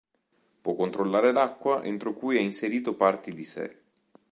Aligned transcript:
Può 0.61 0.73
controllare 0.73 1.31
l'acqua 1.31 1.83
entro 1.83 2.13
cui 2.13 2.35
ha 2.35 2.41
inserito 2.41 2.95
parti 2.95 3.29
di 3.35 3.43
sé. 3.43 3.81